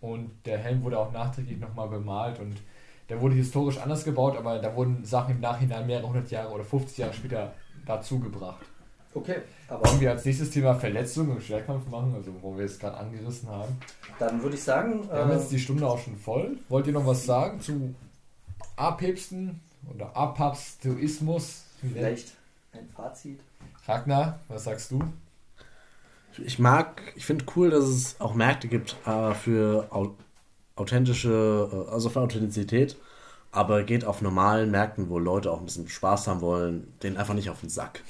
[0.00, 2.60] Und der Helm wurde auch nachträglich nochmal bemalt und
[3.08, 6.64] der wurde historisch anders gebaut, aber da wurden Sachen im Nachhinein mehrere hundert Jahre oder
[6.64, 7.54] 50 Jahre später
[7.86, 8.66] dazugebracht.
[9.14, 9.36] Okay,
[9.68, 9.88] aber.
[9.88, 13.48] Wollen wir als nächstes Thema Verletzungen im Schwerkampf machen, also wo wir es gerade angerissen
[13.48, 13.78] haben?
[14.18, 15.08] Dann würde ich sagen.
[15.08, 16.58] Wir äh, haben jetzt die Stunde auch schon voll.
[16.68, 17.94] Wollt ihr noch was sagen zu
[18.76, 19.60] Apäpsten
[19.94, 21.62] oder Apapstoismus?
[21.80, 22.32] Vielleicht
[22.72, 23.40] ein Fazit.
[23.86, 25.00] Ragnar, was sagst du?
[26.44, 29.88] Ich mag, ich finde cool, dass es auch Märkte gibt äh, für
[30.74, 32.96] authentische, äh, also für Authentizität,
[33.52, 37.34] aber geht auf normalen Märkten, wo Leute auch ein bisschen Spaß haben wollen, den einfach
[37.34, 38.02] nicht auf den Sack.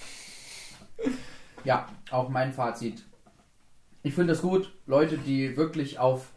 [1.65, 3.03] Ja, auch mein Fazit.
[4.03, 6.31] Ich finde es gut, Leute, die wirklich auf,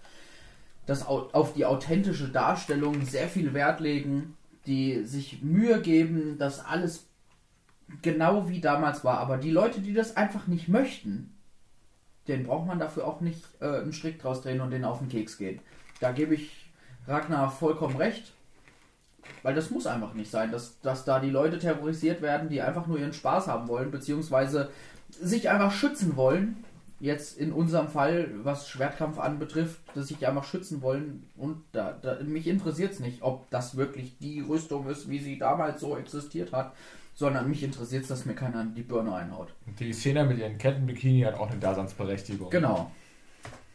[0.85, 7.07] das, auf die authentische Darstellung sehr viel Wert legen, die sich Mühe geben, dass alles
[8.01, 9.19] genau wie damals war.
[9.19, 11.33] Aber die Leute, die das einfach nicht möchten,
[12.27, 15.09] den braucht man dafür auch nicht äh, einen Strick draus drehen und den auf den
[15.09, 15.59] Keks gehen.
[15.99, 16.69] Da gebe ich
[17.07, 18.33] Ragnar vollkommen recht.
[19.43, 22.87] Weil das muss einfach nicht sein, dass, dass da die Leute terrorisiert werden, die einfach
[22.87, 24.69] nur ihren Spaß haben wollen, beziehungsweise
[25.09, 26.63] sich einfach schützen wollen.
[26.99, 31.29] Jetzt in unserem Fall, was Schwertkampf anbetrifft, dass sich einfach schützen wollen.
[31.37, 35.37] Und da, da mich interessiert es nicht, ob das wirklich die Rüstung ist, wie sie
[35.37, 36.73] damals so existiert hat,
[37.13, 39.53] sondern mich interessiert es, dass mir keiner die Birne einhaut.
[39.79, 42.49] Die Szene mit ihren Kettenbikini hat auch eine Daseinsberechtigung.
[42.49, 42.91] Genau.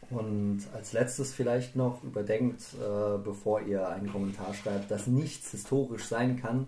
[0.09, 6.05] Und als letztes vielleicht noch überdenkt, äh, bevor ihr einen Kommentar schreibt, dass nichts historisch
[6.05, 6.67] sein kann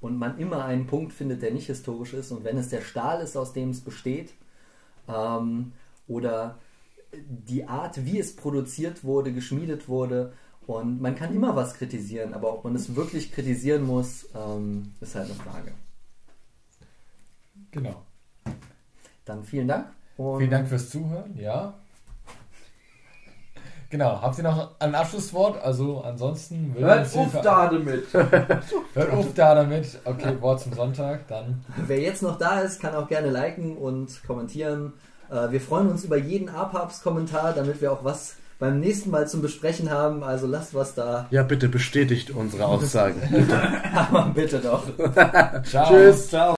[0.00, 2.32] und man immer einen Punkt findet, der nicht historisch ist.
[2.32, 4.34] Und wenn es der Stahl ist, aus dem es besteht,
[5.08, 5.72] ähm,
[6.08, 6.58] oder
[7.12, 10.32] die Art, wie es produziert wurde, geschmiedet wurde,
[10.66, 15.14] und man kann immer was kritisieren, aber ob man es wirklich kritisieren muss, ähm, ist
[15.14, 15.72] halt eine Frage.
[17.70, 18.02] Genau.
[19.24, 19.92] Dann vielen Dank.
[20.16, 21.74] vielen Dank fürs Zuhören, ja.
[23.88, 25.62] Genau, habt ihr noch ein Abschlusswort?
[25.62, 26.74] Also ansonsten...
[26.76, 28.06] Hört auf da damit!
[28.12, 29.98] Hört auf da damit!
[30.04, 31.64] Okay, Wort zum Sonntag, dann...
[31.86, 34.92] Wer jetzt noch da ist, kann auch gerne liken und kommentieren.
[35.30, 39.42] Äh, wir freuen uns über jeden APAPS-Kommentar, damit wir auch was beim nächsten Mal zum
[39.42, 40.22] Besprechen haben.
[40.22, 41.26] Also lasst was da.
[41.30, 43.20] Ja, bitte bestätigt unsere Aussagen.
[43.94, 44.84] Aber bitte doch.
[45.64, 45.88] Ciao.
[45.88, 46.28] Tschüss.
[46.28, 46.55] Ciao.